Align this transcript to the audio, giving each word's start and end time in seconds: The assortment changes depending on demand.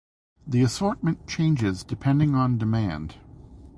The 0.47 0.63
assortment 0.63 1.27
changes 1.27 1.83
depending 1.83 2.33
on 2.33 2.57
demand. 2.57 3.17